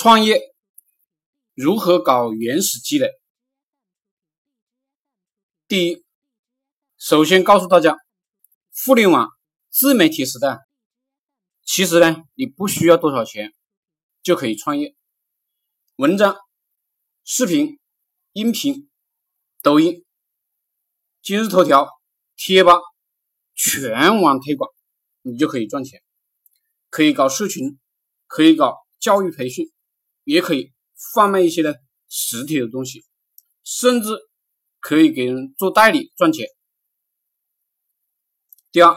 [0.00, 0.54] 创业
[1.54, 3.10] 如何搞原始积累？
[5.66, 6.04] 第一，
[6.96, 7.96] 首先告诉大家，
[8.84, 9.28] 互联网
[9.70, 10.60] 自媒体时代，
[11.64, 13.52] 其实呢，你不需要多少钱
[14.22, 14.94] 就可以创业。
[15.96, 16.36] 文章、
[17.24, 17.80] 视频、
[18.30, 18.88] 音频、
[19.62, 20.04] 抖音、
[21.22, 21.88] 今日头条、
[22.36, 22.74] 贴吧，
[23.56, 24.70] 全网推广，
[25.22, 26.00] 你就可以赚钱。
[26.88, 27.80] 可以搞社群，
[28.28, 29.68] 可以搞教育培训。
[30.28, 30.74] 也可以
[31.14, 31.72] 贩卖一些呢
[32.06, 33.02] 实体的东西，
[33.64, 34.10] 甚至
[34.78, 36.46] 可以给人做代理赚钱。
[38.70, 38.94] 第二，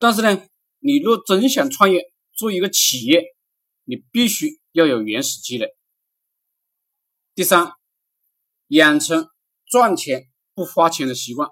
[0.00, 0.44] 但是呢，
[0.80, 3.22] 你若真想创业做一个企业，
[3.84, 5.68] 你必须要有原始积累。
[7.36, 7.72] 第三，
[8.66, 9.28] 养成
[9.66, 11.48] 赚钱不花钱的习惯。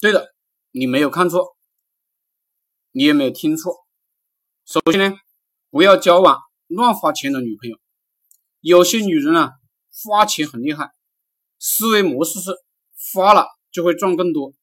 [0.00, 0.34] 对的，
[0.72, 1.56] 你没有看错，
[2.90, 3.86] 你也没有听错。
[4.64, 5.16] 首先呢，
[5.70, 7.78] 不要交往乱花钱的女朋友。
[8.64, 9.52] 有些女人啊，
[9.92, 10.88] 花钱很厉害，
[11.58, 12.50] 思维模式是
[13.12, 14.54] 花了就会赚更多。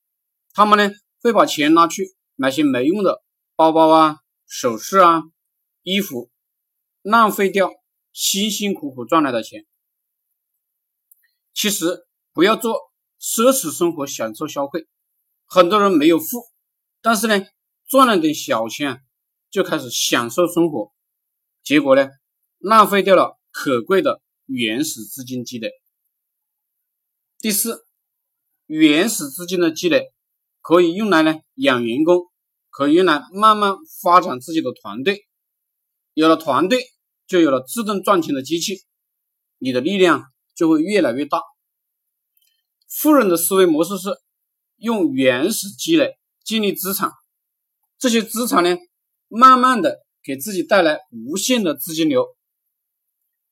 [0.53, 3.21] 她们呢会把钱拿去买些没用的
[3.55, 5.21] 包包啊、首饰啊、
[5.83, 6.31] 衣服，
[7.03, 7.69] 浪费掉
[8.11, 9.67] 辛辛苦苦赚来的钱。
[11.53, 12.73] 其实不要做
[13.19, 14.87] 奢侈生活，享受消费。
[15.45, 16.47] 很多人没有富，
[17.03, 17.45] 但是呢
[17.87, 19.03] 赚了点小钱
[19.51, 20.91] 就开始享受生活，
[21.63, 22.09] 结果呢
[22.57, 23.37] 浪费掉了。
[23.51, 25.71] 可贵的原始资金积累。
[27.39, 27.83] 第四，
[28.65, 30.11] 原始资金的积累
[30.61, 32.27] 可以用来呢养员工，
[32.69, 35.25] 可以用来慢慢发展自己的团队。
[36.13, 36.85] 有了团队，
[37.27, 38.83] 就有了自动赚钱的机器，
[39.57, 41.41] 你的力量就会越来越大。
[42.87, 44.09] 富人的思维模式是
[44.75, 47.11] 用原始积累建立资产，
[47.97, 48.77] 这些资产呢，
[49.29, 52.25] 慢慢的给自己带来无限的资金流。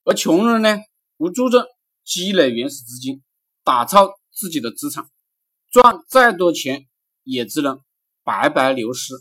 [0.04, 0.78] 而穷人呢，
[1.18, 1.64] 不注重
[2.04, 3.22] 积累原始资金，
[3.64, 5.10] 打造自己的资产，
[5.70, 6.88] 赚再多钱
[7.24, 7.82] 也只能
[8.24, 9.14] 白白流失、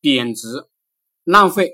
[0.00, 0.68] 贬值、
[1.24, 1.72] 浪费。